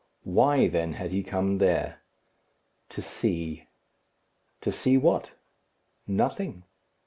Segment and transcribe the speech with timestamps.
[0.23, 1.99] Why, then, had he come there?
[2.89, 3.67] To see.
[4.61, 5.29] To see what?
[6.07, 6.63] Nothing.